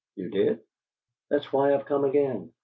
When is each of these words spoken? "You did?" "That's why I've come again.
"You 0.15 0.31
did?" 0.31 0.61
"That's 1.29 1.53
why 1.53 1.75
I've 1.75 1.85
come 1.85 2.05
again. 2.05 2.53